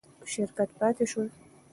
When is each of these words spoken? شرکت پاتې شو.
شرکت 0.33 0.69
پاتې 0.79 1.05
شو. 1.11 1.21